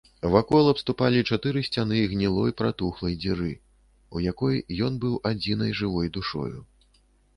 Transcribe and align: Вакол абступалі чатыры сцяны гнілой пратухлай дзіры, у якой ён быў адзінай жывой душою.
Вакол 0.35 0.69
абступалі 0.69 1.19
чатыры 1.33 1.61
сцяны 1.67 1.99
гнілой 2.15 2.55
пратухлай 2.61 3.13
дзіры, 3.25 3.51
у 4.17 4.23
якой 4.31 4.55
ён 4.89 4.93
быў 5.05 5.15
адзінай 5.33 5.71
жывой 5.83 6.07
душою. 6.17 6.59